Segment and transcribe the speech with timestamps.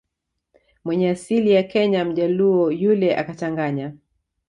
[0.83, 3.95] mwenye asili ya Kenya Mjaluo yule akachanganya